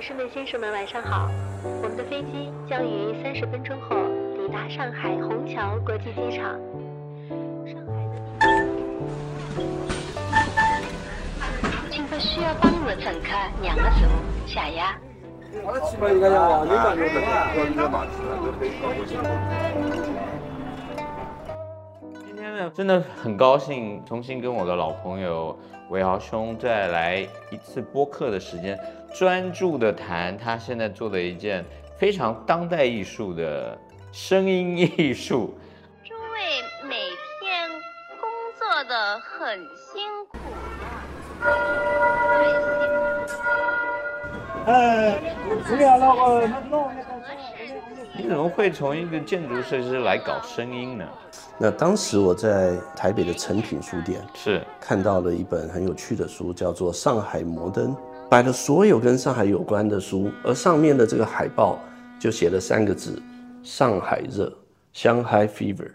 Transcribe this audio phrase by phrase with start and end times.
[0.00, 1.28] 女士们、先生们，晚上好。
[1.62, 3.94] 我们的飞机将于三十分钟后
[4.34, 6.58] 抵达上海虹桥国际机场。
[7.66, 8.16] 上海的
[11.90, 13.28] 请拨需要帮助的乘客
[13.62, 14.08] 让个座，
[14.46, 14.98] 下压。
[22.24, 25.54] 今天呢，真的很高兴重新跟我的老朋友
[25.90, 27.18] 伟豪兄再来
[27.50, 28.80] 一次播客的时间，
[29.12, 31.64] 专注的谈他现在做的一件
[31.98, 33.76] 非常当代艺术的
[34.12, 35.54] 声音艺术。
[36.04, 36.96] 诸位每
[37.40, 37.68] 天
[38.20, 40.38] 工作的很辛苦
[44.66, 45.18] 哎，
[45.68, 47.10] 这个那个那弄那个。
[48.16, 51.04] 你怎么会从一个建筑设计师来搞声音呢？
[51.58, 57.94] 那当时我在台北的诚品书店是看到了一本很有趣的书，叫做《上海摩登》，
[58.30, 61.80] 摆了所有跟上海有关的书，而上面的这个海报
[62.16, 63.20] 就写了三个字：
[63.64, 64.56] 上海热
[64.94, 65.90] （Shanghai Fever）。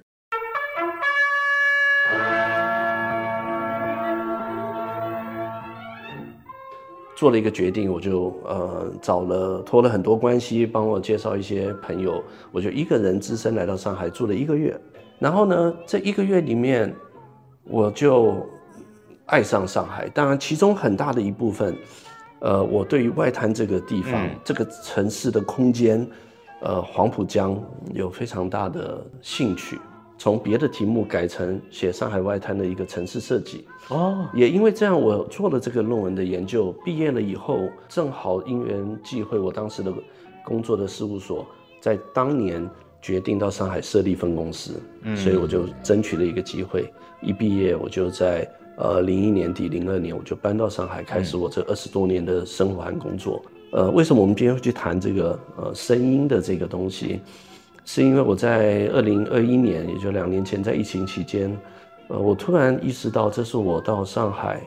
[7.16, 14.78] 做了一个决定，我就呃找了托了很多关系，帮我介绍一些朋友，我就一个人只身来到上海住了一个月。
[15.20, 16.94] 然后呢，这一个月里面，
[17.64, 18.46] 我就
[19.28, 20.10] 爱上上海。
[20.10, 21.74] 当然，其中很大的一部分，
[22.46, 26.08] 呃，我对于外滩这个地方、这个城市的空间，
[26.62, 27.60] 呃，黄浦江
[27.92, 29.80] 有非常大的兴趣。
[30.16, 33.66] 从别的题目改成写上海外滩的一个城市设计。
[33.90, 39.92] 哦，也因为这样，我做了这个论文的研究，毕业了以后，正好因缘际会，我当时的
[40.46, 41.46] 工作的事务所
[41.82, 42.70] 在当年
[43.02, 46.94] 决定到上海设立分公司，嗯所以我就争取了一个机会。
[47.24, 53.42] 一毕业，我就在呃零一年底、零二年，我就搬到上海，开始我这二十多年的生活和工作。
[53.72, 57.20] 呃，为什么我们今天会去谈这个呃声音的这个东西？
[57.84, 61.56] 是因为我在二零二一年，也就两年前，在疫情期间，
[62.08, 64.60] 呃，我突然意识到，这是我到上海，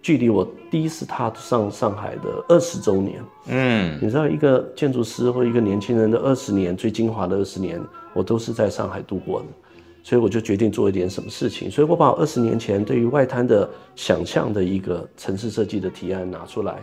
[0.00, 3.22] 距离我第一次踏上上海的二十周年。
[3.48, 7.78] 嗯，你知道，一个建筑师或一个年轻人的二十年最精华的二十年，
[8.14, 9.46] 我都是在上海度过的，
[10.02, 11.70] 所以我就决定做一点什么事情。
[11.70, 16.78] 所以我把二十年前对于外滩的想象的一个城市设计的提案拿出来，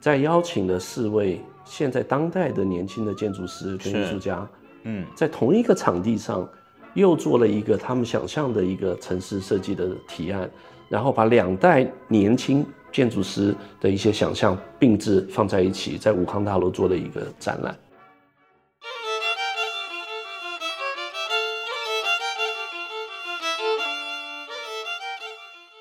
[0.00, 4.46] 再邀请了四位现在当代的年轻的建筑师跟艺术家。
[4.82, 6.48] 嗯，在同一个场地上，
[6.94, 10.48] 又做了一个他们想象的一个城市设计的提案，
[10.88, 17.76] 然后把两代年轻建筑师的一些想象并置放在一起，在武康大楼做了一个展览。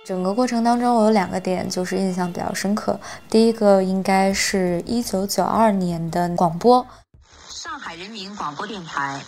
[0.05, 2.99] 整个过程当中，我有两个点就是印象比较深刻。
[3.27, 6.85] 第一个应该是一九九二年的广播，
[7.49, 9.19] 上海人民广播电台，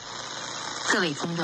[0.94, 1.44] 各位听众，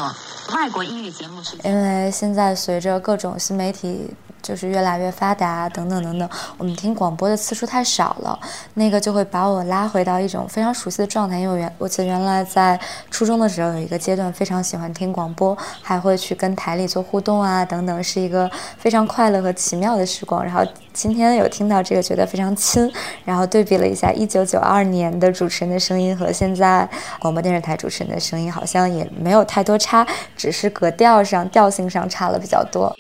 [0.54, 4.12] 外国音乐节目是因为现在随着各种新媒体
[4.44, 8.38] 就是越来越发达，等等等等，我们听广播的次数太少了，
[8.74, 11.40] 那个就会把我拉回到一种非常熟悉的状态。
[11.40, 20.44] 因为我原我记得原来在初中的时候有一个阶段非常喜欢听广播，还会去跟台里做互动啊等等，是一个非常快乐和奇妙的时光。
[20.44, 20.62] 然后
[20.92, 22.92] 今天有听到这个，觉得非常亲，
[23.24, 26.88] 然后对比了一下一九九二年的主持人的声音和现在
[27.20, 30.06] 广播电视台主持人的声音，好像也没有太多差，
[30.36, 32.94] 只是格调上、调性上差了比较多。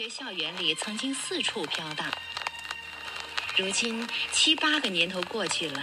[0.00, 2.06] 学校园里曾经四处飘荡，
[3.58, 5.78] 如今七八个年头过去了，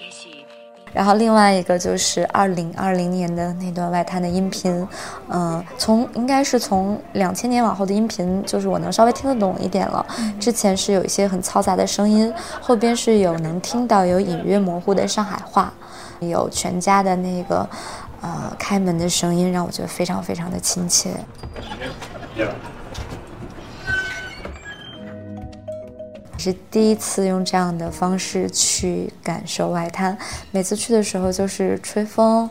[0.00, 0.46] 也许
[0.94, 4.88] 然后另外一个就是二零二零年的那段外滩的音频，
[5.28, 10.06] 嗯、从应该是从两千年往后的音频，就是我能稍微听得懂一点了。
[10.40, 15.70] 之前是有一些很嘈杂的声音，后边是有能听到有隐约模糊的上海话，
[16.20, 17.68] 有全家的那个
[18.22, 21.10] 呃开门的声音，让我觉得非常非常的亲切。
[26.44, 30.16] 是第一次用这样的方式去感受外滩。
[30.50, 32.48] 每次去的时候就是吹风，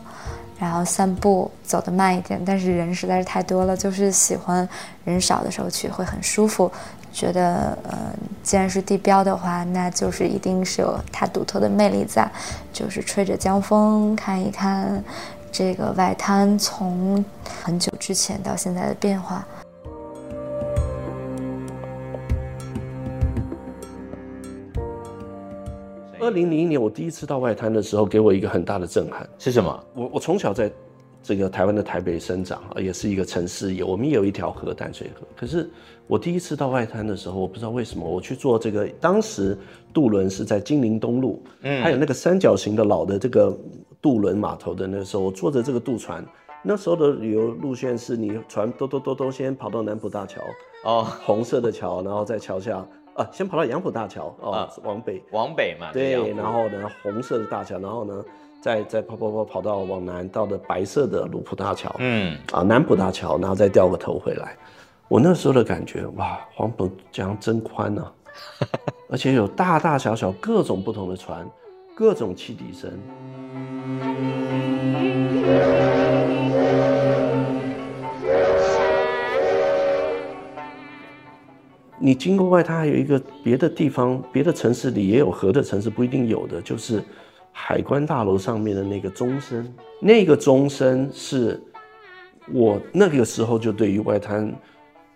[0.58, 2.42] 然后散步，走得慢一点。
[2.44, 4.68] 但是人实在是太多了，就是喜欢
[5.06, 6.72] 人少的时候去，会很舒服。
[7.12, 7.96] 觉得，呃，
[8.42, 12.28] 既然是地标的话，那就是一定是有它独特的魅力在，
[12.74, 15.04] 就是吹着江风，看一看
[15.52, 17.24] 这个外滩从
[17.64, 19.46] 很久之前到现在的变化。
[26.24, 29.30] 二零零一年我第一次到外滩的时候，给我一个很大的震撼。
[29.38, 29.84] 是什么？
[29.94, 30.72] 我我从小在
[31.22, 35.28] 这个台湾的台北生长啊，也是一个城市，有我们也有一条河淡水河。
[35.36, 35.70] 可是
[36.08, 39.58] 我第一次到外滩的时候，我不知道为什么，我去坐这个，当时
[39.94, 43.58] 渡轮是在金陵东路，嗯，还有那个三角形的老的这个
[44.02, 46.26] 渡轮码头的那个时候，我坐着这个渡船，
[46.62, 50.42] 那时候的旅游路线是你船兜兜兜兜先跑到南浦大桥，
[50.86, 52.86] 哦，红色的桥，然后在桥下
[53.16, 58.26] 啊，先跑到杨浦大桥哦，啊往北，往北嘛，对，然后呢，红色的大桥，然后呢，
[58.60, 64.58] 再再跑跑跑跑到往南，到的白色的卢浦大桥，嗯，啊，南浦大桥，然后再掉个头回来。
[65.08, 68.12] 我那时候的感觉，哇，黄浦江真宽啊、
[69.10, 71.48] 而且有大大小小各种不同的船，
[71.96, 72.92] 各种汽笛声。
[82.00, 87.02] 你经过外滩，还有一个别的地方、别的城市里也有河的城市不一定有的，就是
[87.52, 89.74] 海关大楼上面的那个钟声。
[90.00, 91.62] 那个钟声是
[92.52, 94.54] 我那个时候就对于外滩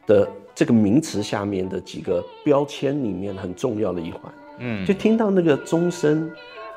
[0.06, 4.22] 的这个名词下面的几个标签里面很重要的一环。
[4.60, 6.32] 嗯就听到那个钟声，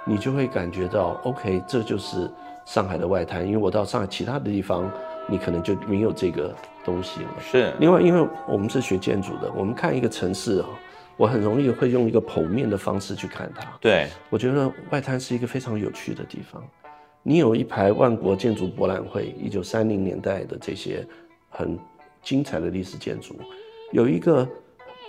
[0.05, 2.29] 你就会感觉到，OK，这就是
[2.67, 3.47] 上海的外滩。
[3.47, 4.91] 因为我到上海其他的地方，
[5.31, 6.55] 你可能就没有这个
[6.85, 7.29] 东西了。
[7.41, 10.69] 是，另外，因为我们是学建筑的，我们看一个城市啊，
[11.17, 13.67] 我很容易会用一个剖面的方式去看它。
[13.81, 16.63] 对，我觉得外滩是一个非常有趣的地方。
[17.23, 21.07] 你有一排万国建筑博览会，一九三零年代的这些
[21.49, 21.79] 很
[22.23, 23.37] 精彩的历史建筑，
[23.93, 24.49] 有一个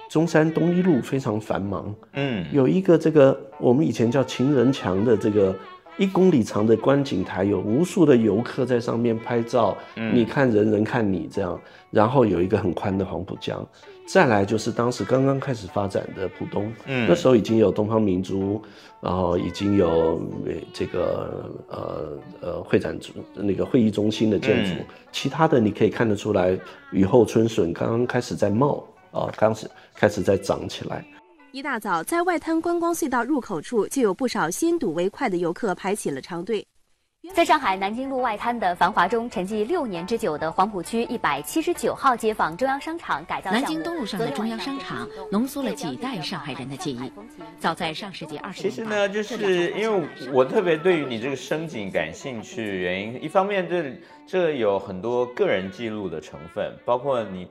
[0.09, 5.55] 中山东一路非常繁忙，嗯，有一个这个我们以前叫情人墙的这个
[6.01, 9.77] 一公里长的观景台，有无数的游客在上面拍照，
[10.11, 11.61] 你看人人看你这样，
[11.91, 13.63] 然后有一个很宽的黄浦江，
[14.07, 17.05] 再来就是当时刚刚开始发展的浦东，嗯。
[17.07, 18.59] 那时候已经有东方明珠，
[18.99, 24.85] 然后已经有呃这个呃呃会展中那个会议中心的建筑，嗯。
[25.11, 26.57] 其他的你可以看得出来，
[26.91, 31.05] 雨后春笋刚刚开始在冒啊，刚始开始在长起来。
[31.53, 36.65] 一大早，在外滩观光隧道入口处，就有不少先睹为快的游客排起了长队。
[37.33, 47.11] 在上海南京路外滩的繁华中，沉寂六年之久的黄浦区一百七十九号街坊中央商场改造项目南京东路上的中央商场浓缩了几代上海人的记忆。
[47.59, 53.93] 早在上世纪二十其实呢，就是因为我特别对于你这个声景感兴趣，原因一方面这
[54.25, 57.45] 这有很多个人记录的成分，包括你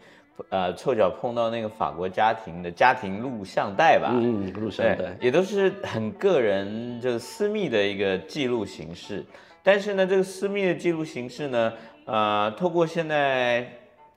[0.48, 9.24] 呃凑巧碰到那个法国家庭的家庭录像带吧，嗯，录像对带，，也都是很个人就是私密的一个记录形式。
[9.62, 11.72] 但是呢，这个私密的记录形式呢，
[12.06, 13.66] 呃，透过现在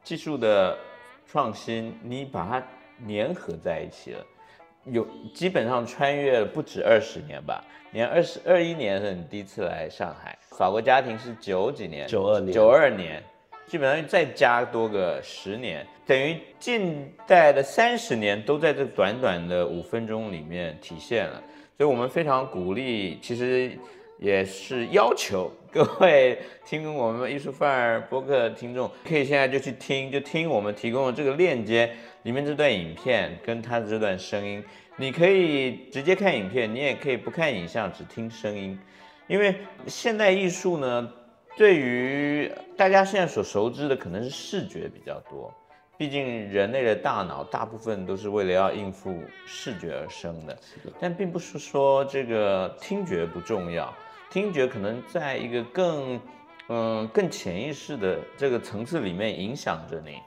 [0.01, 0.77] 技术的
[1.27, 2.63] 创新，你把它
[3.07, 4.25] 粘合在一起了。
[4.85, 13.23] 有基本上穿越了不止二十年吧，你看二十二一年是你第一次来上海，法国家庭是九几年，九二年九二年，
[13.73, 21.41] 基本上再加多个十年，等于近代的三十年都在这短短的五分钟里面体现了。
[21.75, 23.71] 所以我们非常鼓励，其实
[24.19, 31.89] 也是要求各位听我们艺术范儿播客的听众，可以现在就去听，就听我们提供的这个链接
[32.21, 34.63] 里面这段影片跟它的这段声音，
[34.97, 38.77] 你可以直接看影片，你也可以不看影像，只听声音，
[39.25, 39.55] 因为
[39.87, 41.11] 现代艺术呢，
[41.55, 45.53] 对于大家现在所熟知的可能是视觉比较多，
[45.97, 49.15] 毕竟人类的大脑大部分都是为了要应付
[49.45, 50.57] 视觉而生的，
[50.99, 53.93] 但并不是说这个听觉不重要，
[54.31, 56.19] 听觉可能在一个更
[56.69, 60.17] 嗯更潜意识的这个层次里面影响着你。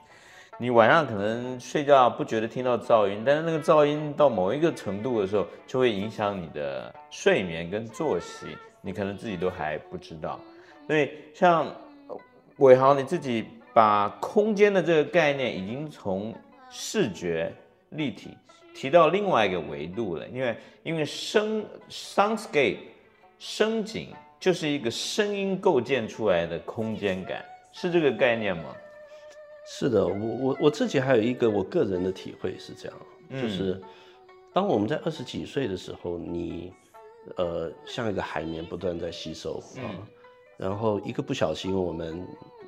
[0.59, 10.39] 你晚上可能睡觉不觉得听到噪音，但是那个噪音到某一个程度的时候，就会影响你的睡眠跟作息，你可能自己都还不知道。
[10.87, 11.65] 所以像
[12.07, 12.17] 呃
[12.57, 16.33] 伟豪你自己把空间的这个概念已经从
[16.71, 17.53] 视觉
[17.89, 18.37] 立体
[18.73, 22.77] 提到另外一个维度了，因为因为声 soundscape
[23.37, 28.75] 声景就是一个声音构建出来的空间感，是这个概念吗？
[29.69, 32.97] 是的，我我我自己还有一个我个人的体会是这样，
[33.29, 33.81] 嗯就是
[34.53, 36.71] 当我们在二十几岁的时候，你
[37.35, 40.07] 呃像一个海绵不断在吸收啊，嗯
[40.57, 42.25] 然后一个不小心我们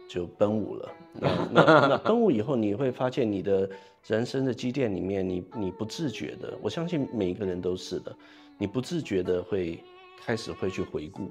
[0.07, 0.91] 就奔五了。
[1.13, 3.69] 那那那 奔五以后，你会发现你的
[4.07, 8.15] 人生的积淀里面，你你不自觉的，我相信每一个人都是的，
[8.57, 9.83] 你不自觉的会
[10.23, 11.29] 开始会去回顾，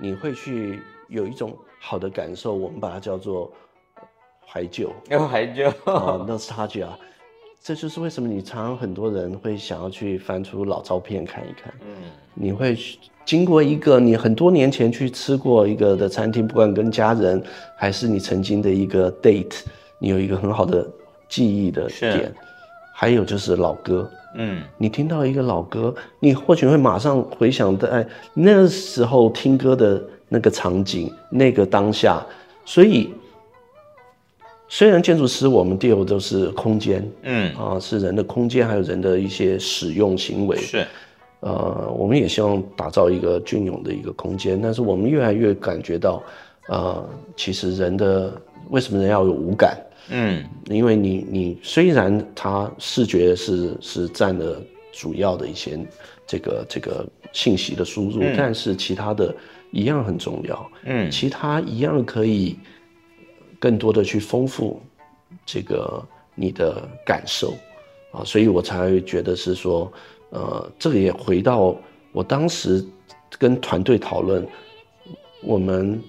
[0.00, 3.52] 你会去有一种好的感受，我们把它叫做
[4.46, 4.92] 怀旧。
[5.08, 6.88] 要 怀旧，啊，nostalgia，
[7.62, 11.72] 这就是为什么你常常很多人会想要去翻出老照片看一看。
[11.82, 12.76] 嗯，你会
[13.24, 17.40] 经过一个你很多年前去吃过一个的餐厅，不管跟家人
[17.76, 19.60] 还是你曾经的一个 date，
[20.00, 20.84] 你有一个很好的
[21.28, 22.32] 记忆的点。
[22.94, 32.24] 还有就是老歌，嗯，你听到一个老歌，你或许会马上回想在那时候听歌的那个场景、那个当下。
[32.64, 33.12] 所以，
[34.74, 37.54] 虽然建筑师我们 deal 都是空间，嗯。
[37.54, 40.86] 啊，是人的空间，还有人的一些使用行为，是，
[41.40, 46.22] 呃，我们也希望打造一个隽永的一个空间，但是我们越来越感觉到，
[46.68, 48.32] 呃，其实人的
[48.70, 49.76] 为什么人要有五感？
[50.08, 54.58] 嗯，因为你你虽然它视觉是是占了
[54.90, 55.78] 主要的一些
[56.26, 59.34] 这个这个信息的输入，但是其他的
[59.70, 60.70] 一样很重要。
[60.86, 62.56] 嗯，其他一样可以
[63.62, 64.82] 更多的去丰富
[65.46, 66.04] 这个
[66.34, 67.54] 你的感受
[68.10, 69.92] 啊，所以我才会觉得是说，
[70.30, 71.76] 呃，这个也回到
[72.10, 72.84] 我当时
[73.38, 74.44] 跟团队讨论，
[75.42, 76.02] 我们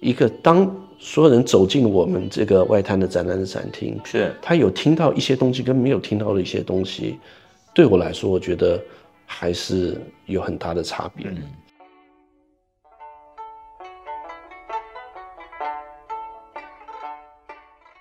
[0.00, 0.74] 一个当。
[0.96, 7.18] 所有人走进我们这个外滩的展览的展厅，是他有听到一些东西跟没有听到的一些东西，
[7.74, 8.80] 对我来说，我觉得
[9.26, 11.26] 还是有很大的差别。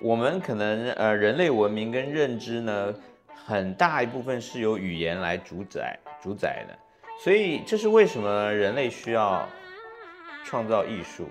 [0.03, 2.93] 我们可能呃，人类文明跟认知呢，
[3.45, 6.77] 很大一部分是由语言来主宰主宰的，
[7.24, 9.48] 所以这是为什么人类需要
[10.43, 11.29] 创造艺术。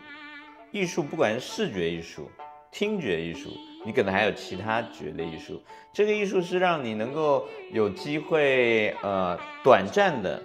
[0.70, 2.30] 艺术不管是视觉艺术、
[2.70, 3.50] 听觉艺术，
[3.84, 5.62] 你可能还有其他觉的艺术。
[5.92, 10.42] 这个艺术是让你能够有机会，呃，短暂的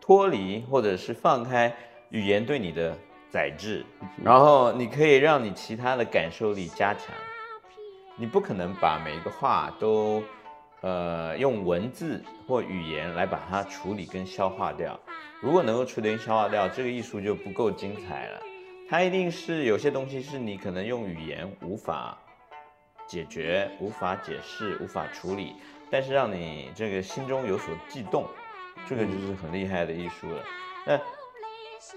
[0.00, 1.74] 脱离或者是放开
[2.10, 2.96] 语言对你的
[3.30, 3.84] 宰制，
[4.22, 7.14] 然后你可以让你其他的感受力加强。
[8.16, 10.22] 你不可能把每一个话都，
[10.80, 14.98] 呃，用文字或语言来把它处理跟消化掉。
[15.40, 18.40] 如果能够处理跟消化掉，这个艺术就不够精彩了。
[18.88, 22.16] 它一定是有些东西是你可能用语言无法
[23.06, 25.54] 解决、无法解释、无法处理，
[25.90, 28.24] 但是让你这个心中有所悸动，
[28.88, 30.42] 这个就是很厉害的艺术了。
[30.86, 30.98] 那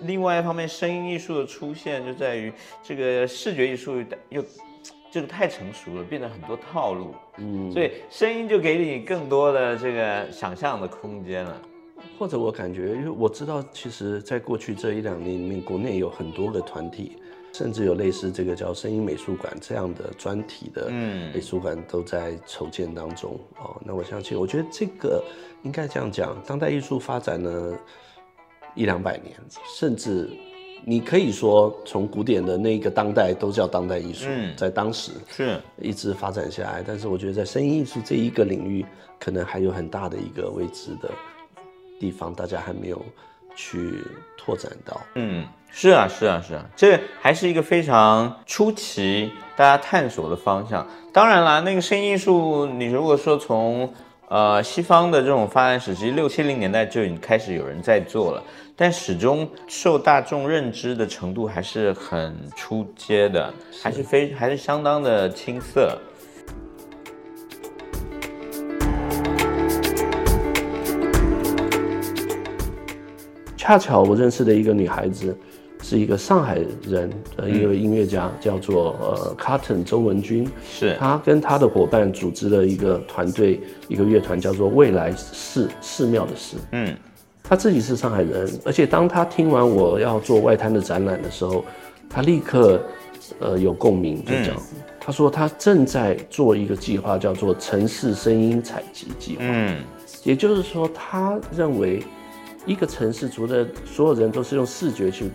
[0.02, 2.52] 另外一方面，声音艺术的出现就在于
[2.84, 4.44] 这个视觉艺术又
[5.12, 11.62] 这个太成熟了，变得很多套路，嗯，所以声音就给你更多的这个想象的空间了。
[12.18, 17.18] 或者我感觉，因为我知道，其实，在过去这一两年里面，国内有很多个团体，
[17.54, 23.40] 甚至有类似这个叫声音美术馆这样的专题的美术馆都在筹建当中。
[23.58, 25.24] 哦，那我相信，我觉得这个
[25.64, 27.78] 应该这样讲，当代艺术发展了
[28.76, 29.36] 一两百年，
[29.78, 30.30] 甚至
[30.86, 36.84] 你可以说，从古典的那个当代都叫当代艺术，嗯在当时是一直发展下来。
[36.86, 38.86] 但是，我觉得在声音艺术这一个领域，
[39.20, 41.10] 可能还有很大的一个未知的。
[42.00, 43.06] 地方大家还没有
[43.58, 44.02] 去
[44.38, 50.88] 拓展到，嗯，是啊，是啊，是啊，这还是一个非常出奇大家探索的方向。
[51.12, 53.94] 当然啦，那个声音艺术，你如果说从
[54.30, 58.44] 呃西方的这种发展史，其实六七零年代就已经开始有人在做了，
[58.76, 65.98] 但始终受大众认知的程度还是很出阶的，还是非还是相当的青涩。
[73.58, 75.36] 恰巧我认识的一个女孩子，
[75.90, 80.48] 是一个上海人的一个音乐家，叫做呃 Carton 周文君。
[80.64, 86.58] 是，他跟他的伙伴组织了一个团队，一个乐团，叫做未来寺寺庙的寺。
[86.74, 86.96] 嗯，
[87.42, 91.66] 他自己是上海人，而且当他听完我要做外滩的展览的时候，
[92.08, 92.80] 他立刻
[93.40, 94.56] 呃有共鸣，就讲，
[95.00, 99.42] 他说他正在做一个计划，叫做城市声音采集计划。
[99.42, 99.78] 嗯，
[100.24, 102.04] 也就是说，他认为。
[102.66, 105.32] 一个城市除了所有人都是用视觉去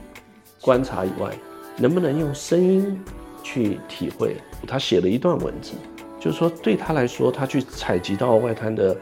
[0.65, 1.31] 观察以外，
[1.77, 2.99] 能不能用声音
[3.43, 4.37] 去体会？
[4.67, 5.73] 他写了一段文字，
[6.19, 8.97] 就是说对他来说，他去采集到外滩的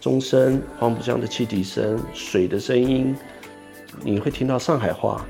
[0.00, 3.12] 钟声、黄浦江的汽笛声、水的声音，
[4.04, 5.26] 你会听到上海话，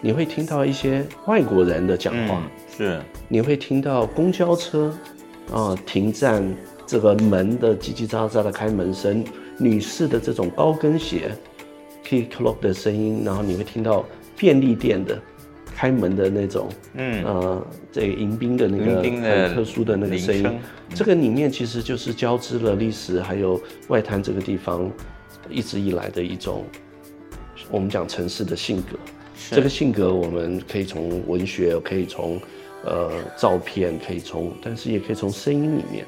[0.00, 2.42] 你会听到一些外国人的讲话，
[2.74, 4.96] 是，你会听到公交车
[5.52, 6.42] 啊停站
[6.86, 9.22] 这个门的叽叽喳喳的开门声，
[9.58, 11.30] 女士的这种高跟鞋。
[12.08, 14.02] click clock 的声音，然后你会听到
[14.38, 15.20] 便利店的
[15.74, 20.58] 开门的那种，嗯，呃，这个迎宾的那个很特殊的那个声音。
[20.94, 24.90] 这个里面其实就是交织了历史，还有外滩这个地方
[25.50, 26.64] 一直以来的一种，
[27.70, 28.96] 我们讲城市的性格。
[29.50, 32.40] 这个性格我们可以从文学，可以从
[32.84, 36.06] 呃照片，可以从，但是也可以从声音里面。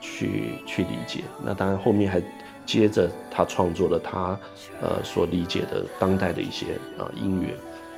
[0.00, 1.24] 去去理解。
[1.44, 2.22] 那当然后面还
[2.64, 4.38] 接着他创作了他
[4.80, 6.66] 呃所理解的当代的一些
[6.96, 7.48] 啊音乐。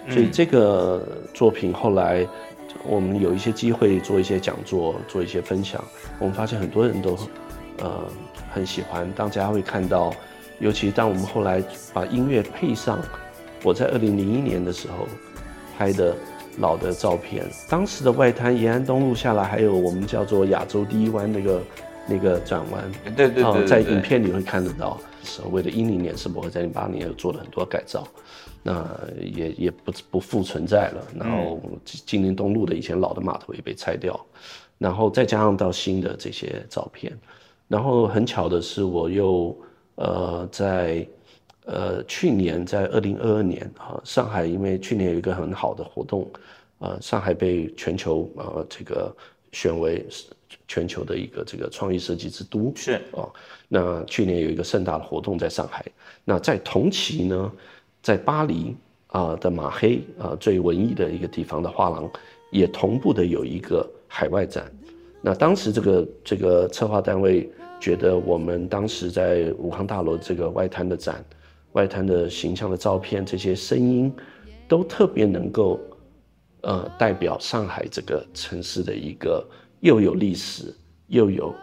[0.09, 2.27] 所以这个作品后来
[2.85, 5.83] 我们有一些机会做一些讲座，做一些分享，
[6.19, 7.19] 我们发现很多人都
[7.79, 8.03] 呃
[8.51, 9.11] 很喜欢。
[9.13, 10.13] 大家会看到，
[10.59, 12.99] 尤其当我们后来把音乐配上
[13.63, 15.07] 我在二零零一年的时候
[15.77, 16.15] 拍的
[16.59, 21.63] 老的照片，当时的外滩延安东路下来，还有我们叫做亚洲第一湾那个
[22.07, 24.99] 那个转弯，对对对，在影片里会看得到。
[25.23, 28.09] 所谓的一零年世博会在零八年又做了很多改造。
[28.63, 28.87] 那
[29.19, 34.19] 也也不不复存在了，然后金陵东路的以前老的码头也被拆掉，
[34.77, 37.19] 然后再加上到新的这些照片，
[37.69, 39.57] 然后很巧的是，我又
[39.95, 41.09] 呃在
[41.65, 46.31] 呃去年在二零二二年啊，上海因为去年有一个很好的活动，
[46.81, 49.17] 呃，上海被全球呃这个
[49.53, 50.07] 选为
[50.69, 53.33] 全球的一个这个创意设计之都是哦，
[53.69, 55.83] 那去年有一个盛大的活动在上海，
[56.27, 57.51] 那在同期呢。
[58.03, 58.77] 在巴黎
[59.09, 62.11] 啊的马黑啊最文艺的一个地方的画廊，
[62.51, 64.71] 也同步的有一个海外展。
[65.21, 71.25] 那当时这个这个策划单位觉得我们当时在武康大楼这个外滩的展，
[71.73, 74.11] 外滩的形象的照片，这些声音，
[74.67, 75.79] 都特别能够
[76.63, 79.47] 呃代表上海这个城市的一个
[79.81, 80.75] 又有历史
[81.09, 81.55] 又有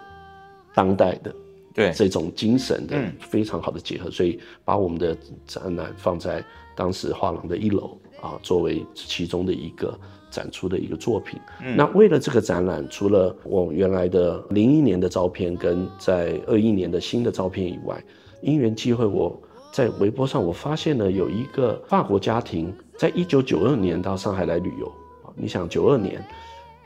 [0.75, 1.33] 当代的。
[1.77, 5.15] 对这种精神的非常好的结合，所以把我们的
[5.45, 6.43] 展览放在
[6.75, 9.95] 当时画廊的一楼啊，作为其中的一个
[10.31, 11.39] 展出的一个作品。
[11.75, 18.03] 那为了这个展览，除了我原来的零一年的照片跟在二一年的新的照片以外，
[18.41, 19.39] 因缘机会，我
[19.71, 24.87] 在微博上我发现了有一个法国家庭，在一九九二年到上海来旅游
[25.23, 26.25] 啊，你想九二年，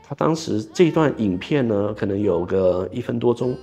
[0.06, 3.56] 他当时这段影片呢，可能有个一分多钟。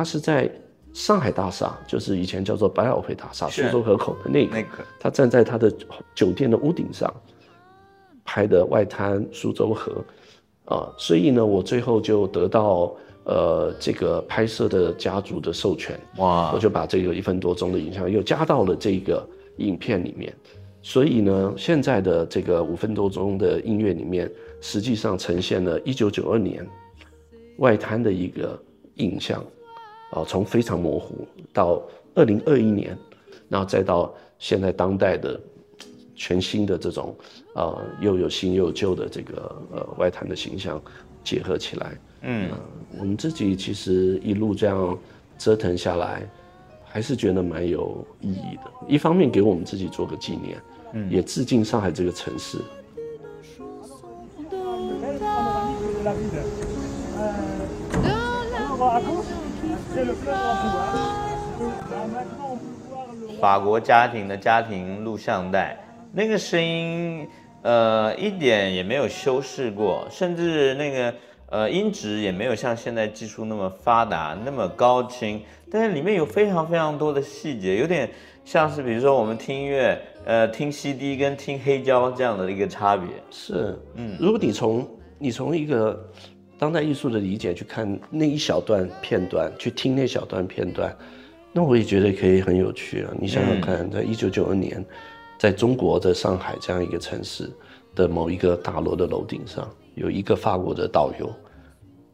[0.00, 0.50] 他是在
[0.94, 4.64] 上海大厦，就是以前叫做百老汇大厦，苏州河口的那个。
[4.98, 5.70] 他站在他的
[6.14, 7.12] 酒店的屋顶上
[8.24, 10.02] 拍的外滩苏州河，
[10.64, 19.28] 啊，所以呢，我最后就得到呃这个拍摄的家族的授权，哇，我就把这个一分多钟的影像又加到了这个
[19.58, 20.34] 影片里面。
[20.80, 24.32] 所以呢，现在的这个五分多钟的音乐里面，
[24.62, 26.66] 实际上呈现了一九九二年
[27.58, 28.58] 外滩的一个
[28.94, 29.44] 影像。
[30.10, 31.82] 啊，从非常模糊到
[32.14, 32.96] 二零二一年，
[33.48, 35.40] 然后再到现在当代的
[36.14, 37.14] 全新的这种，
[37.54, 40.80] 呃，又有新又有旧的这个呃外滩的形象
[41.22, 42.50] 结合起来，嗯，
[42.98, 44.98] 我们自己其实一路这样
[45.38, 46.28] 折腾下来，
[46.84, 48.70] 还是觉得蛮有意义的。
[48.88, 50.60] 一方面给我们自己做个纪念，
[50.92, 52.58] 嗯，也致敬上海这个城市。
[63.40, 65.76] 法国家庭的家庭录像带，
[66.12, 67.26] 那个声音，
[67.62, 71.14] 呃，一点也没有修饰过，甚至那个
[71.48, 75.42] 呃音质也没有像现在技术那么发达，那么高清。
[75.70, 78.10] 但是里面有非常非常多的细节，有点
[78.44, 83.06] 像是比如说我们听音乐，呃，听 CD 跟听黑胶这样的一个差别。
[83.30, 84.86] 是，嗯，如果你从
[85.18, 85.98] 你从一个。
[86.60, 90.94] 当代艺术的理解，去看那一小段片段，去听那小段片段，
[91.54, 93.10] 那我也觉得可以很有趣啊！
[93.18, 94.84] 你想想看，在一九九二年，
[95.38, 97.50] 在中国的上海这样一个城市
[97.94, 101.34] 的某一个大楼的楼顶上，有一个法国的导游，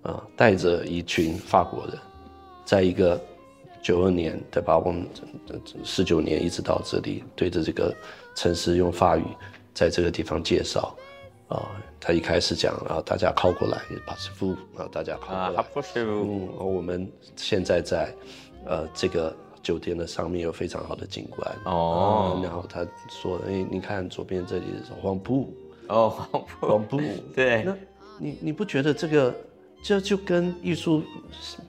[0.02, 1.98] 啊，带着一群法国人，
[2.64, 3.20] 在一个
[3.82, 4.78] 九二年，对吧？
[4.78, 5.04] 我们
[5.82, 7.92] 十九年一直到这里，对着这个
[8.36, 9.24] 城市用法语
[9.74, 10.96] 在这个地方介绍。
[11.48, 15.64] 啊，他一开始讲啊，大家靠过来，把师傅啊，大家靠过来。
[15.94, 18.12] 嗯，我们现在在，
[18.64, 19.32] 呃，这个
[19.62, 21.56] 酒店的上面有非常好的景观。
[21.64, 22.40] 哦。
[22.42, 25.54] 然后他说，哎，你看左边这里是黄埔。
[25.86, 26.66] 哦，黄埔。
[26.66, 27.00] 黄埔。
[27.32, 27.62] 对。
[27.62, 27.76] 那
[28.18, 29.34] 你你不觉得这个，
[29.84, 31.00] 这就跟艺术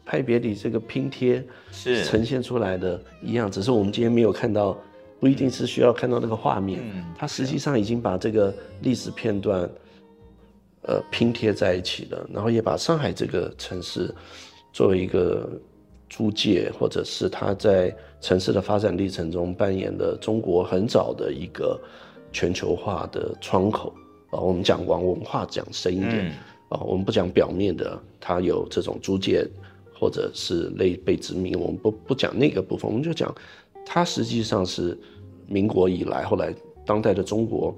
[0.03, 3.51] 派别里这个拼贴是呈现出来的一样？
[3.51, 4.75] 只是我们今天没有看到。
[5.19, 6.79] 不一定是需要看到那个画面，
[7.17, 9.67] 它实际上已经把这个历史片段，
[10.83, 14.13] 呃拼贴在一起了，然后也把上海这个城市
[14.71, 15.49] 作为一个
[16.07, 21.79] 租界，或者是它在城市的发展历程中扮演的中国很早的一个
[22.31, 23.91] 全球化的窗口
[24.29, 24.39] 啊。
[24.39, 26.31] 我们讲往文化讲深一点
[26.69, 29.43] 啊，我们不讲表面的，它有这种租界
[29.99, 33.33] 或者是类被殖民，我们不不讲那个部分，我们就讲。
[33.89, 34.97] 它实际上是
[35.47, 36.53] 民国以来，后来
[36.85, 37.73] 当代的中国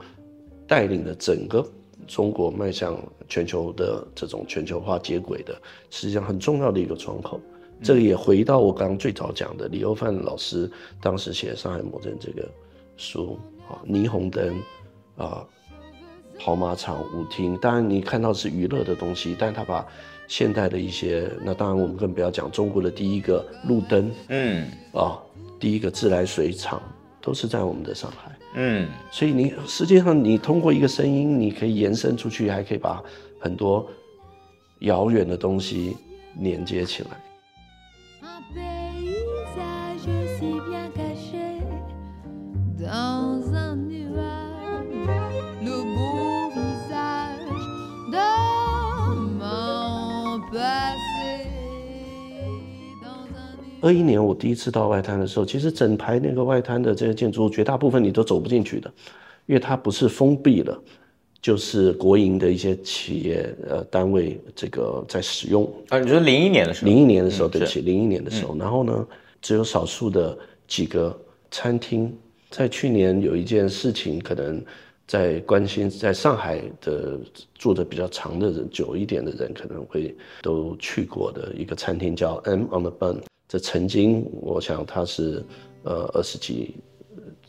[0.67, 1.63] 带领的整个
[2.08, 5.56] 中国迈向全球的这种全球化接轨的，
[5.91, 7.39] 实际上很重要的一个窗口。
[7.82, 10.69] 这个也回到我刚刚最早讲的李欧范老师
[11.00, 12.45] 当时写《上海魔怔》这个
[12.98, 14.62] 书啊，霓虹灯
[15.15, 15.45] 啊，
[16.39, 19.88] 跑马场、舞厅，当然你看到是娱乐的东西，但他把
[20.28, 25.17] 现代的一些，那当然我们更不要讲中国的第一个路灯，嗯，啊，
[25.60, 26.82] 第一个自来水厂
[27.22, 33.04] 都是在我们的上海，嗯，所以你实际上你通过一个声音，你可以延伸出去，还可以把
[33.39, 33.88] 很多
[34.80, 35.98] 遥远的东西
[36.39, 37.10] 连接起来。
[53.81, 58.91] 二一年我第一次到外滩的时候，其实整排那个外滩的这些建筑物，绝大部分你都走不进去的，
[59.45, 60.77] 因为它不是封闭了，
[61.41, 65.71] 就是国营的一些企业呃单位这个在使用。
[65.89, 66.91] 啊，你说零一年的时候？
[66.91, 68.57] 零一年的时候，对不起，零一年的时候。
[68.57, 69.07] 然后呢，
[69.41, 70.37] 只有少数的
[70.67, 71.17] 几个
[71.49, 72.13] 餐厅。
[72.49, 74.59] 在去年有一件事情，可能
[75.05, 77.17] 在关心在上海的
[77.53, 83.21] 住的比较长的人、久一点的人，可能会都去过的一个餐厅，叫 M on the Bun。
[83.49, 85.43] 这曾经，我想它是，
[85.83, 86.75] 呃，二十几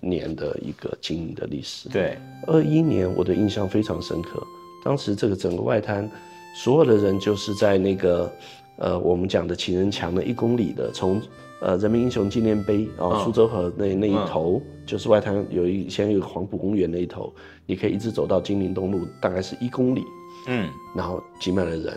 [0.01, 1.91] 年的一个经营的历史。
[1.91, 4.43] 对，二一年我的印象非常深刻。
[4.83, 6.11] 当时这个整个外滩，
[6.57, 8.33] 所有的人就是在那个，
[8.79, 11.21] 呃，我们讲的情人墙的一公里的，从
[11.61, 17.31] 呃人民英雄纪念碑啊，苏州河那那一头，就是外滩有一先有黄埔公园那一头，
[17.67, 20.03] 你可以一直走到金陵东路，大概是一公里。
[20.47, 21.93] 嗯，然后挤满了人，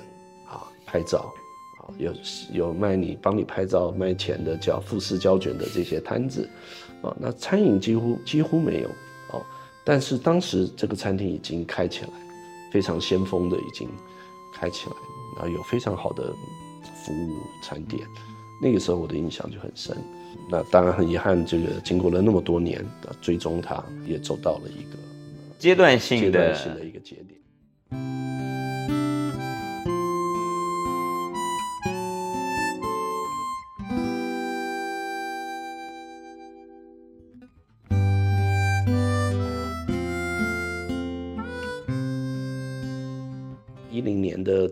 [0.45, 1.33] 啊，拍照。
[1.97, 2.13] 有
[2.51, 6.49] 有卖你帮你拍照卖钱的叫富士胶卷的这些摊子，
[7.01, 8.87] 啊，那餐饮几乎几乎没有
[9.31, 9.41] 哦，
[9.83, 12.09] 但是当时这个餐厅已经开起来，
[12.71, 13.89] 非常先锋的已经
[14.53, 14.95] 开起来，
[15.37, 16.33] 然后有非常好的
[17.03, 18.01] 服务餐点，
[18.61, 19.95] 那个时候我的印象就很深。
[20.49, 22.83] 那当然很遗憾，这个经过了那么多年，
[23.21, 24.97] 最终它也走到了一个
[25.59, 27.39] 阶段性的阶段性的一个节点。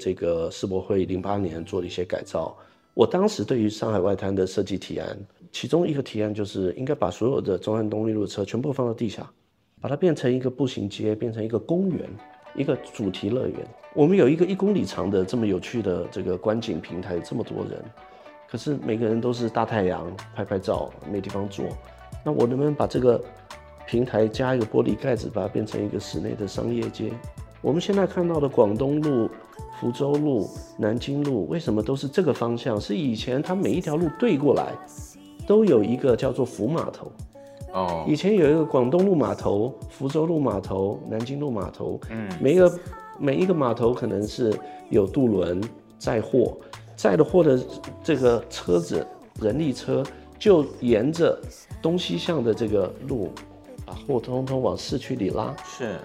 [0.01, 2.57] 这个世博会，零八年做了一些改造。
[2.95, 5.15] 我当时对于上海外滩的设计提案，
[5.51, 9.29] 其中一个提案就是应该把所有的中山东路路车全部放到地下，
[9.79, 12.09] 把它变成一个步行街，变成一个公园，
[12.55, 13.57] 一个主题乐园。
[13.93, 17.79] 我们有一个一公里长的这么有趣的这个观景平台，这么多人，
[18.49, 21.65] 可是每个人都是大太阳拍拍照，没地方坐。
[22.25, 23.23] 那我能不能把这个
[23.87, 27.11] 平台加一个玻璃盖子，把它变成一个室内的商业街？
[27.61, 29.29] 我们现在看到的广东路、
[29.81, 32.79] 福州路、南京路，为什么都是这个方向？
[32.79, 34.77] 是以前它每一条路对过来，
[35.47, 37.11] 都有一个叫做福码头。
[37.73, 41.99] 哦，以前有一个广东路码头、福州路码头、南京路码头。
[42.11, 42.79] 嗯，每一个
[43.17, 44.55] 每一个码头可能是
[44.91, 45.59] 有渡轮
[45.97, 46.55] 载货，
[46.95, 47.59] 载的货的
[48.03, 49.03] 这个车子、
[49.41, 50.03] 人力车
[50.37, 51.35] 就沿着
[51.81, 53.31] 东西向的这个路，
[53.83, 55.55] 把货通通往市区里拉。
[55.65, 55.95] 是。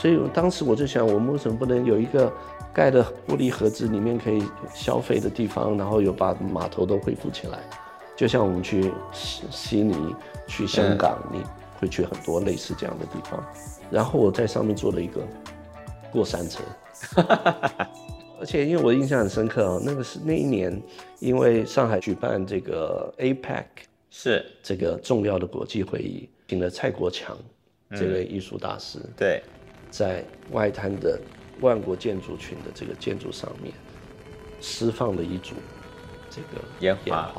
[0.00, 2.32] 所以当时我就想，我们为什么不能有一个
[2.72, 7.58] 盖的玻璃盒子，里面可以消费的地方，然后有把码头都恢复起来？
[8.16, 10.14] 就像我们去悉悉尼、
[10.46, 11.42] 去香港，你
[11.78, 13.44] 会去很多类似这样的地方。
[13.90, 15.20] 然后我在上面做了一个
[16.10, 16.62] 过山车，
[18.38, 20.82] 而且因为我印象很深刻哦，那个是那一年，
[21.18, 23.64] 因为上海举办这个 APEC，
[24.08, 27.36] 是这个重要的国际会议，请了蔡国强
[27.90, 28.98] 这位艺术大师。
[29.14, 29.42] 对。
[29.90, 31.20] 在外滩的
[31.60, 33.74] 万国建筑群的这个建筑上面，
[34.60, 35.54] 释放了一组
[36.30, 37.30] 这个烟花，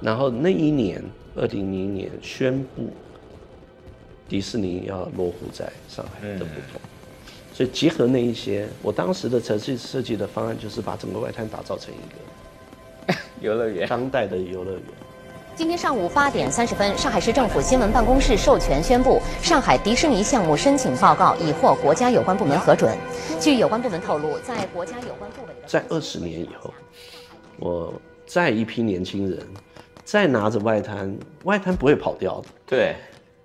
[0.00, 1.02] 然后那一年，
[1.34, 2.92] 二零零年宣布
[4.28, 6.80] 迪士尼要落户在上海的不同，
[7.52, 14.82] 所以结合那一些，我当时的城市设计的方案就是把整个外滩打造成一个 游乐园，当代的游乐园。
[15.58, 22.96] 今天上午八点三十分，上海市政府新闻办公室授权宣布，上海迪士尼项目申请报告已获国家有关部门核准。
[23.40, 26.72] 据有关部门透露，在国家有关部委在二十年以后，
[27.58, 27.92] 我
[28.24, 29.44] 再一批年轻人，
[30.04, 32.46] 再拿着外滩，外滩不会跑掉的。
[32.64, 32.94] 对，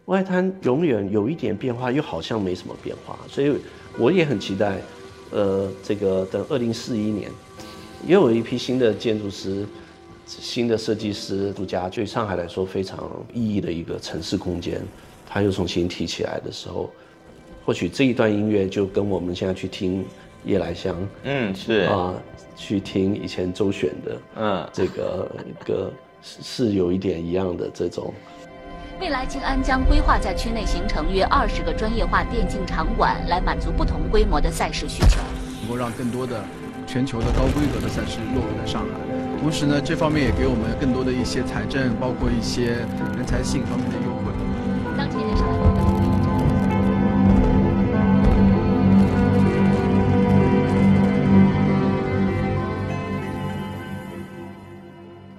[0.06, 3.58] 外滩永远有一点变化，又好像没什么变化，所以
[3.98, 4.78] 我也很期待，
[5.32, 7.32] 呃，这个等二零四一年，
[8.06, 9.66] 又有一批新的建筑师。
[10.26, 14.82] 新的设计师独家，对上海来说非常意义的一个城市空间，
[15.30, 16.90] 他又重新提起来的时候，
[17.66, 20.06] 或许这一段音乐就跟我们现在去听
[20.46, 22.14] 夜来香，嗯，是啊，
[22.56, 25.30] 去听以前周选的，嗯，这个
[25.66, 28.14] 歌是是有一点一样的这种。
[29.00, 35.18] 未来静安将规划在区内形成约二十个专业化电竞场馆，来满足不同规模的赛事需求，
[35.62, 36.42] 能够让更多的
[36.88, 39.13] 全球的高规格的赛事落户在上海。
[39.44, 42.68] 同时呢，这方面也给我们更多的一些财政，包括一些
[43.18, 44.32] 人才吸引方面的优惠。
[44.98, 45.60] 当前上海。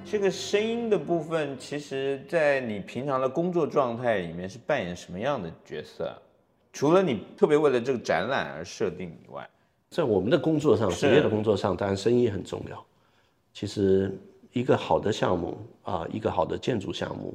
[0.05, 6.15] 这个声音的部分，其实，在你平常的工作状态里面是扮演什么样的角色？
[6.75, 9.49] 除了你特别为了这个展览而设定以外，
[9.89, 12.85] 在我们的工作上，职业的工作上，当然声音很重要。
[13.55, 14.13] 其实，
[14.53, 17.35] 一个好的项目啊，一个好的建筑项目，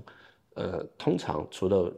[0.56, 1.92] 呃，通常除了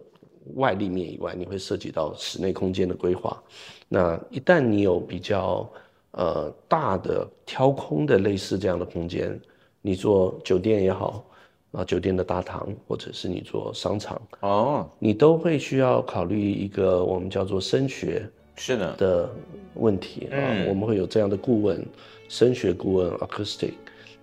[0.56, 3.42] 外立面以外，你会涉及到室内空间的规划。
[3.90, 5.68] 那一旦你有比较
[6.12, 9.38] 呃大的挑空的类似这样的空间。
[9.84, 11.26] 你做酒店也好，
[11.72, 19.30] 啊，酒店的大堂，或者是你做商场哦，你都会需要考虑一个我们叫做声学是的的
[19.74, 20.38] 问题啊。
[20.68, 21.84] 我们会有这样的顾问，
[22.30, 23.74] 声学顾问 （acoustic），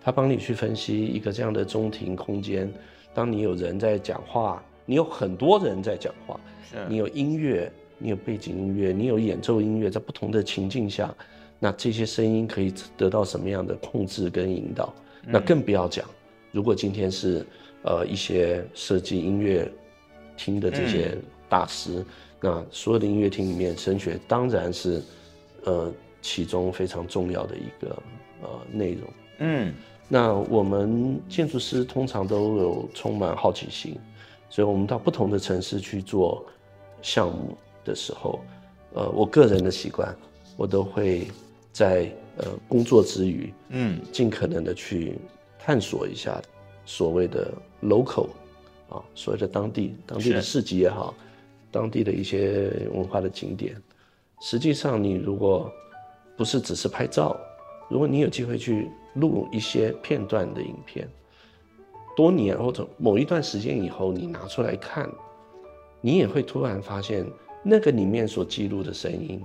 [0.09, 2.73] 他帮你去分析一个这样的中庭空间。
[3.13, 6.41] 当你有人在讲话，你有很多人在讲话，
[6.89, 11.15] 你有音乐，你有背景音乐，你有演奏音乐，在不同的情境下，
[11.59, 14.95] 那这些声音可以得到什么样的控制跟引导？
[15.27, 16.09] 那更不要讲，
[16.53, 17.45] 如果今天是
[17.83, 19.71] 呃一些设计音乐
[20.39, 21.19] 厅的这些
[21.51, 22.03] 大师，
[22.41, 25.03] 那所有的音乐厅里面声学当然是
[25.65, 25.93] 呃
[26.23, 28.03] 其中非常重要的一个
[28.41, 29.03] 呃内容。
[29.41, 29.73] 嗯，
[30.09, 33.97] 那我们建筑师通常都有充满好奇心，
[34.51, 36.45] 所以我们到不同的城市去做
[37.03, 38.41] 项目的时候，
[38.95, 40.17] 呃，我个人的习惯，
[40.57, 41.29] 我都会
[41.73, 42.11] 在。
[42.41, 45.19] 呃，工作之余，嗯，尽可能的去
[45.59, 46.41] 探索一下
[46.87, 48.29] 所谓的 local，
[48.89, 51.13] 啊，所谓的当地当地的市集也好，
[51.73, 53.75] 当地的一些文化的景点。
[54.41, 55.69] 实际上，你如果
[56.37, 57.37] 不是只是拍照，
[57.91, 58.89] 如果你有机会去
[59.21, 61.09] 录一些片段的影片，
[62.17, 65.09] 多年或者某一段时间以后，你拿出来看，
[66.01, 67.27] 你也会突然发现
[67.63, 69.43] 那个里面所记录的声音。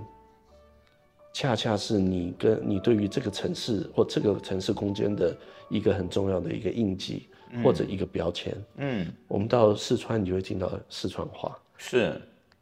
[1.32, 5.36] 恰恰是你跟你对于这个城市或这个城市空间的
[5.68, 7.28] 一个很重要的一个印记
[7.62, 8.56] 或者一个标签。
[8.76, 11.58] 嗯，我们到四川，你就会听到四川话。
[11.76, 12.20] 是，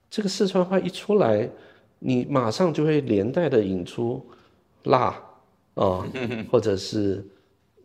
[0.09, 1.46] 这个四川话一出来，
[1.98, 4.25] 你马上就会连带的引出
[4.85, 5.22] 辣
[5.75, 6.07] 啊，
[6.51, 7.25] 或者是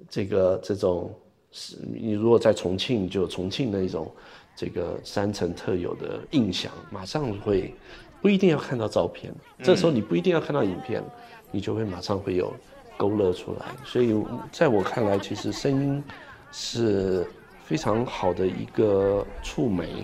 [0.10, 1.13] 这个这种，
[1.52, 4.12] 是你如果在重庆，就重庆的一种
[4.56, 7.73] 这个山城特有的印象，马上会。
[8.19, 11.04] 不一定要看到照片，这时候你不一定要看到影片，
[11.52, 12.52] 你就会马上会有
[12.97, 13.67] 勾勒出来。
[13.86, 14.12] 所以
[14.52, 16.04] 在我看来，其实声音
[16.52, 17.26] 是
[17.63, 20.04] 非常好的一个触媒。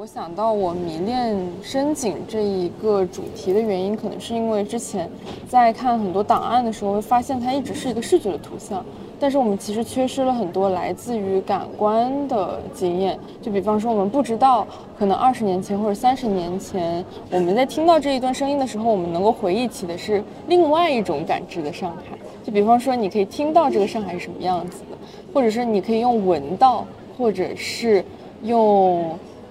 [0.00, 5.06] 我想到我迷恋深井这一个主题的原因，可能是因为之前
[5.46, 8.82] 在看很多档案的时候，会发现它一直是一个视觉的图像，
[9.18, 13.18] 但是我们其实缺失了很多来自于感官的经验。
[13.42, 14.66] 就比方说，我们不知道，
[14.98, 22.16] 可能二十年前或者三十年前，我们在听到这一段声音的时候，我们能够回忆起的是另外一种感知的上海。
[22.42, 24.96] 就比方说，你可以听到这个上海是什么样子的，
[25.34, 26.86] 或者是你可以用闻到，
[27.18, 28.02] 或者是
[28.44, 29.04] 用。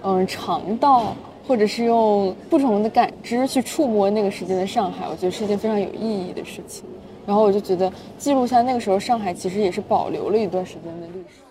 [0.03, 1.15] 嗯，尝到，
[1.47, 6.85] 或者是用不同的感知去触摸那个时间的上海，我觉得是一件非常有意义的事情。
[7.25, 11.41] 然后我就觉得记录下那个时候上海，其实也是保留了一段时间的历史。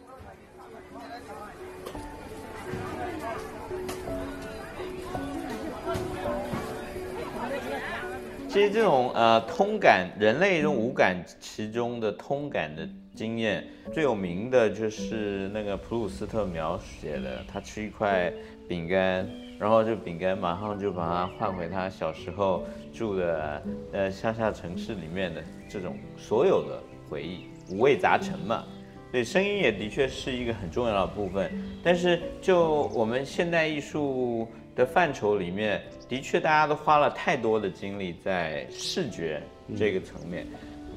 [8.49, 18.33] 其实这种呃通感，人类这种五感其中的通感的经验，最有名的就是那个普鲁斯特描写的，他吃一块
[18.69, 19.29] 饼干，
[19.59, 28.65] 然后这饼干马上就把它换回他小时候住的呃乡下城市里面的这种所有的回忆，五味杂陈嘛。
[29.11, 31.51] 对，声音也的确是一个很重要的部分，
[31.83, 35.83] 但是就我们现代艺术的范畴里面。
[36.09, 39.43] 的确，大家都花了太多的精力在视觉
[39.77, 40.47] 这个层面，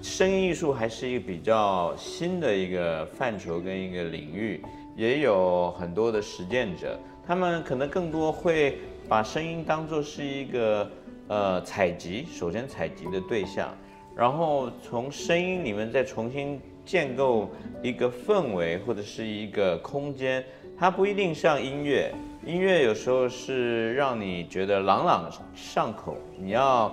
[0.02, 4.60] 声音艺术还是一个比较新的一个范畴跟一个领域，
[4.96, 10.90] 也有很多的实践者，他们可能更多会把声音当做是一个
[11.28, 13.70] 呃采集，首先采集的对象，
[14.16, 17.48] 然后从声音里面再重新建构
[17.84, 20.44] 一个氛围或者是一个空间，
[20.76, 22.12] 它不一定像音乐，
[22.44, 26.92] 音乐有时候是让你觉得朗朗上口，你要，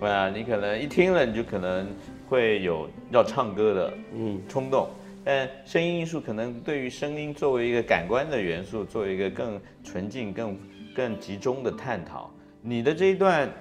[0.00, 1.88] 啊，你可能一听了你就可能
[2.28, 4.88] 会有要唱歌的嗯冲动，
[5.24, 10.58] 但声音艺术可能对于声音作为一个感官的元素，作为一个更纯净、更
[10.94, 13.52] 更集中的探讨，你的这一段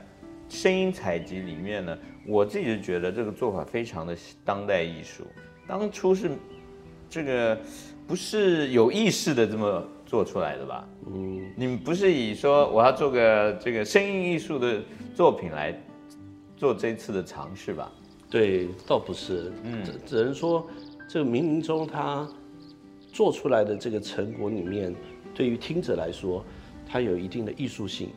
[0.49, 1.97] 声音采集里面呢，
[2.27, 5.23] 我自己就觉得这个做法非常的当代艺术。
[5.67, 6.31] 当初是
[7.09, 7.57] 这个
[8.05, 10.87] 不是有意识的这么做出来的吧？
[11.07, 14.81] 嗯，你们不是以说我要做个这个声音艺术的
[15.15, 15.73] 作品来
[16.57, 17.91] 做这次的尝试吧？
[18.33, 20.67] 对，倒不是，嗯，只能说
[21.07, 22.27] 这个冥冥中他
[23.11, 24.91] 做出来的这个成果里面，
[25.35, 26.43] 对于听者来说，
[26.89, 28.09] 它有一定的艺术性。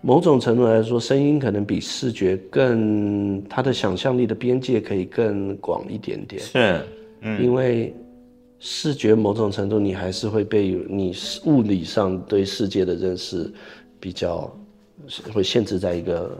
[0.00, 6.42] 某种程度来说，声音可能比视觉更，它的想象力的边界可以更广一点点。
[6.42, 6.84] 是，
[7.20, 7.94] 嗯，因为
[8.60, 11.12] 视觉某种程度你还是会被你
[11.46, 13.50] 物理上对世界的认识
[13.98, 14.54] 比较
[15.32, 16.30] 会限制在一个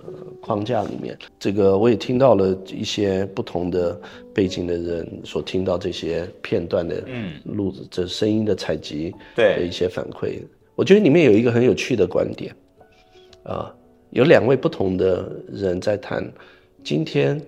[0.40, 1.18] 框架里面。
[1.38, 3.98] 这个我也听到了一些不同的
[4.35, 7.02] 背景的人所听到这些片段的
[7.44, 10.40] 录这声音的采集的一些反馈。
[10.76, 12.54] 我觉得里面有一个很有趣的观点。
[13.42, 13.74] 啊，
[14.11, 16.30] 有两位不同的人在谈。
[16.85, 17.40] 今天，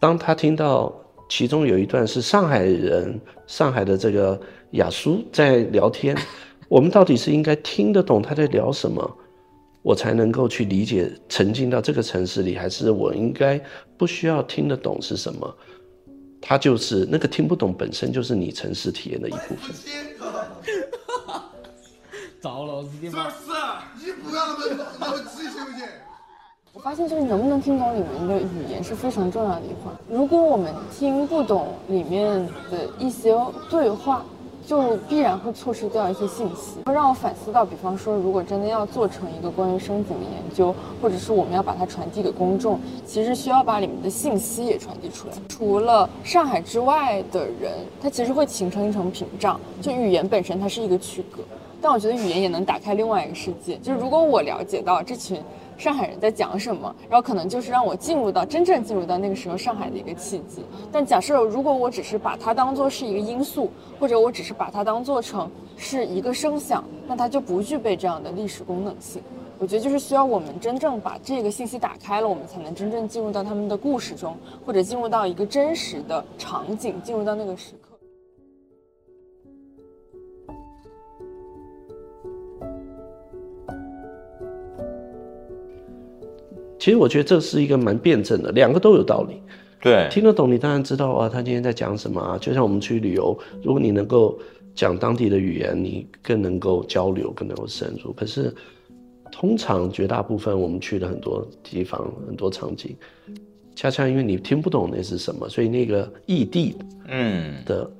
[0.00, 0.99] 当他听到
[1.30, 4.38] 其中有一段是上海人，上海的这个
[4.72, 6.14] 雅叔在聊天，
[6.68, 9.16] 我们到底是应该听得懂他在聊什么，
[9.82, 13.58] 我才能够去理解沉浸到这个城市里，还是我应该
[13.96, 15.56] 不需要听得懂是什么？
[16.42, 19.72] 他就是那个听不懂本身就是你城市体验的一部分。
[22.42, 23.28] 糟了，是吗？
[24.04, 25.86] 你不要那么那么急行不行？
[26.72, 29.92] 我发现就是能不能听懂里面的语言是非常重要的一环。
[30.08, 33.36] 如果我们听不懂里面的一些
[33.68, 34.24] 对话，
[34.64, 36.78] 就必然会错失掉一些信息。
[36.86, 45.34] 让我反思到，比方说，如果真的要做成一个关于声景的研究，或者是我们要把它传递给公众，其实需要把里面的信息也传递出来。
[45.48, 51.42] 除了上海之外的人，他其实会形成一层屏障，就语言本身它是一个区隔。
[51.82, 55.42] 但我觉得语言也能打开另外一个世界，就是如果我了解到这群
[55.80, 60.62] 上海人在讲什么，然后可能就是让我进入到真正进入到那个时候上海的一个契机。
[60.92, 69.22] 但假设如果我只是把它当做是一个因素，或者我只是把它当做成是一个声响，那它就不具备这样的历史功能性。
[69.58, 77.72] 我觉得就是需要我们真正把这个信息打开了，我们才能真正进入到他们的故事中，或者进入到一个真实的场景，进入到那个时
[86.80, 89.34] 其实我觉得这是一个蛮辩证的，两个都有道理。
[89.82, 92.38] 对，听得懂你当然知道啊，他今天在讲什么啊。
[92.38, 94.38] 就像我们去旅游，如果你能够
[94.74, 98.12] 讲当地的语言，你更能够交流，更能够深入。
[98.14, 98.54] 可是
[99.30, 102.96] 通常绝大部分我们去了很多地方，很多场景，
[103.76, 106.74] 恰恰因为你听不懂那是什么，所以那个异地
[107.08, 107.90] 嗯的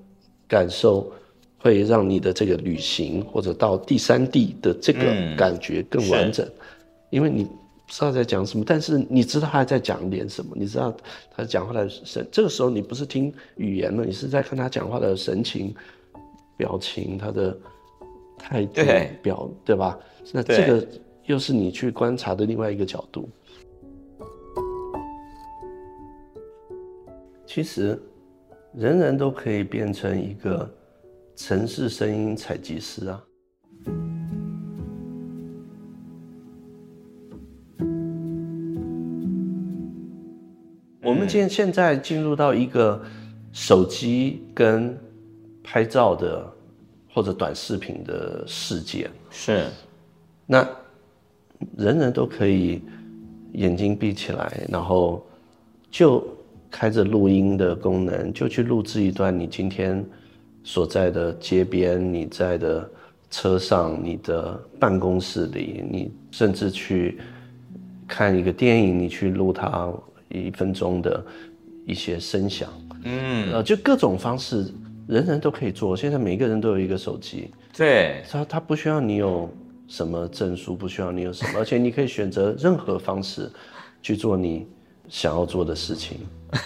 [0.48, 1.12] 感受
[1.58, 5.00] 会让你的这个旅行或者到第三地的这个
[5.36, 6.48] 感觉更完整，
[7.10, 7.46] 因为你。
[7.90, 10.96] 不知道在讲什么，但是你知道他在讲点什么，你知道
[11.28, 12.24] 他讲话的神。
[12.30, 15.74] 这个时候你不是听语言了，你是在看他讲话的神情、
[16.56, 17.58] 表情，他的
[18.38, 18.80] 态度
[19.20, 19.98] 表，对吧？
[20.30, 20.86] 那这个
[21.24, 23.28] 又是你去观察的另外一个角度。
[27.44, 28.00] 其实，
[28.72, 30.72] 人人都可以变成一个
[31.34, 33.24] 城市声音采集师啊。
[41.02, 43.00] 我们现现在进入到一个
[43.52, 44.96] 手机跟
[45.62, 46.46] 拍照的
[47.12, 49.64] 或者短视频的世界，是，
[50.46, 50.66] 那
[51.76, 52.82] 人人都可以
[53.52, 55.24] 眼睛闭起来，然后
[55.90, 56.22] 就
[56.70, 60.04] 开着录音的功能，就去录制一段你今天
[60.62, 62.88] 所在的街边、你在的
[63.30, 67.18] 车上、你的办公室里，你甚至去
[68.06, 69.90] 看一个电影，你去录它。
[70.30, 71.24] 一分钟的
[71.86, 72.68] 一些声响，
[73.04, 74.72] 嗯，呃，就各种方式，
[75.08, 75.96] 人人都可以做。
[75.96, 79.48] 现在每个人都有一个手机，对，他他不需要你有
[79.88, 83.50] 什么证书，不需要你有什么，而且你可以选择任何方式
[84.00, 84.66] 去做你
[85.08, 86.18] 想要做的事情，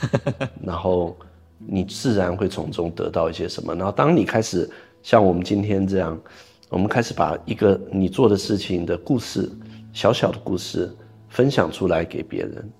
[0.63, 1.17] 然后
[1.59, 3.75] 你自然会从中得到一些什么。
[3.75, 4.69] 然后当你开始
[5.03, 6.21] 像我们今天这样，
[6.69, 9.49] 我们开始把一个你做的事情的故事
[9.93, 10.95] 小小的故事
[11.29, 12.71] 分享出来给别人，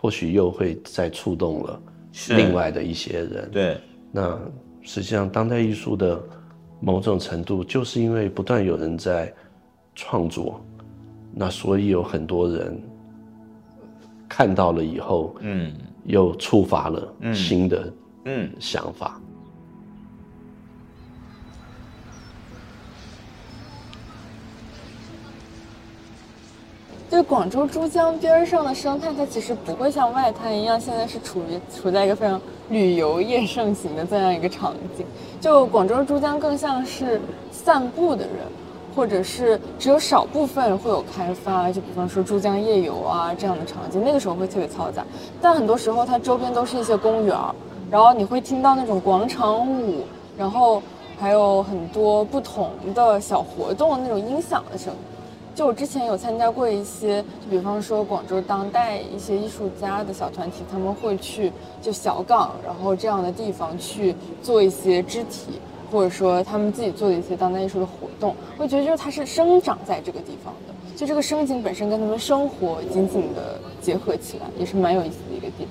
[0.00, 1.82] 或许又会再触动了
[2.30, 3.50] 另外的一些人。
[3.50, 3.80] 对，
[4.10, 4.38] 那
[4.80, 6.22] 实际上当代艺术的
[6.80, 9.32] 某种程度，就是因为不断有人在
[9.94, 10.64] 创作，
[11.34, 12.80] 那所以有很多人
[14.28, 15.74] 看到了以后，嗯，
[16.04, 17.34] 又触发了嗯。
[17.34, 17.92] 新的
[18.24, 18.50] 嗯。
[18.60, 19.20] 想法。
[19.20, 19.27] 就
[27.10, 32.38] 是广州珠江边上的生态，它其实不会像外滩一样，现在是处于处在一个非常
[32.68, 35.06] 旅游业盛行的这样一个场景。
[35.40, 37.18] 就广州珠江更像是
[37.50, 38.44] 散步的人，
[38.94, 45.02] 或者是只有少部分会有开发，就比方说珠江夜游啊这样的场景，那个时候会特别嘈杂。
[45.40, 47.34] 但很多时候它周边都是一些公园，
[47.90, 50.04] 然后你会听到那种广场舞，
[50.36, 50.82] 然后
[51.18, 54.98] 还有很多不同的小活动那种音响的声音。
[55.58, 61.52] 就我之前有参加过一些，就比方说广州当代一些艺术家的小团体，他们会去
[61.82, 65.58] 就小港，然后这样的地方去做一些肢体，
[65.90, 68.36] 或者说他们自己做的一些当代艺术的活动。
[68.56, 75.68] 我觉得就是它是生长在这个地方的，就这个生景本身跟他们生活紧紧的结合起来，也是蛮有意思的一个点。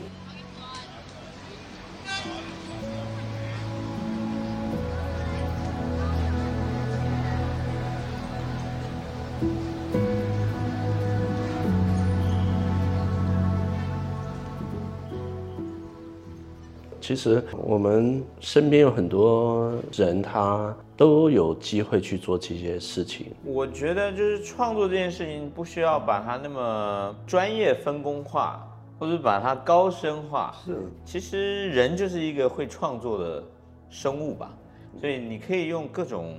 [17.07, 23.27] 其实我们身边有很多人，他都有机会去做这些事情。
[23.45, 28.61] 我觉得就是创作这件事情，不需要把它那么专业分工化，
[28.99, 30.53] 或者把它高深化。
[30.65, 33.41] 是，其实人就是一个会创作的
[33.89, 34.53] 生物吧，
[34.99, 36.35] 所以你可以用各种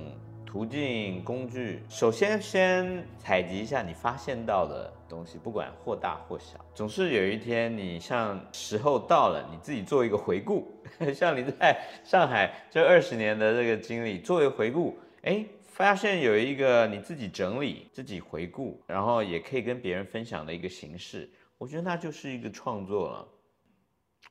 [0.51, 10.67] 途径工具，首先先采集一下你发现到的东西，不管或大或小，总是有一天你像时候到了，你自己做一个回顾，
[11.13, 21.29] 像你在上海这二十年的这个经历，作为回顾，哎，发现有一个你自己整理、自己回顾，然后也可以跟别人分享的一个形式，
[21.59, 23.27] 我觉得那就是一个创作了。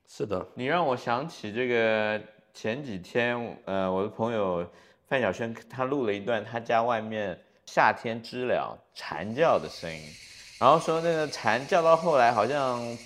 [0.08, 2.20] 是的，你让我想起这个
[2.52, 4.68] 前几天，呃，我的朋友
[5.08, 10.02] 范晓萱，她录了一段她家外面夏天知了蝉叫的声音，
[10.58, 12.96] 然后说那个蝉叫到后来好像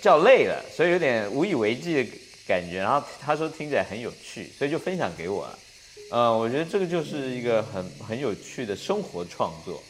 [0.00, 2.10] 叫累了，所以有点无以为继的
[2.46, 5.58] 感觉，然后她说听起来很有趣，所以就分享给我了。
[6.10, 9.82] 呃，我觉得这个就是一个很很有趣的生活创作。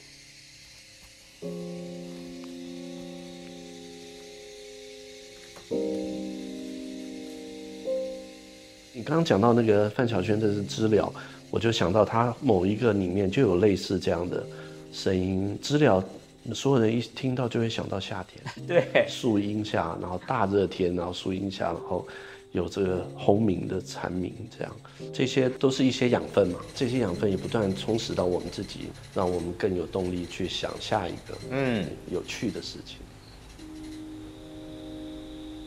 [8.99, 11.15] 你刚刚讲到那个范晓萱，这是知了，
[11.53, 14.45] 我就想到他某一个里面就有类似这样的
[14.93, 15.57] 声音。
[15.63, 16.05] 知了，
[16.53, 22.05] 所有人一听到就会想到夏天， 对， 树荫下，然后大热天，然后树荫下，然后
[22.51, 24.77] 有这个轰鸣的蝉鸣，这样，
[25.15, 26.59] 这些都是一些养分嘛。
[26.75, 32.97] 这些养分也不断充实到我们自己，让我们更有动力去想下一个嗯有趣的事情。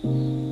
[0.04, 0.51] 嗯